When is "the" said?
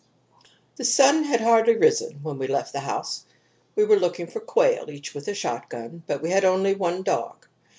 0.77-0.85, 2.73-2.79